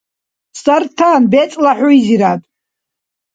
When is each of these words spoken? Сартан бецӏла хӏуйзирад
Сартан 0.61 1.21
бецӏла 1.31 1.73
хӏуйзирад 1.79 2.41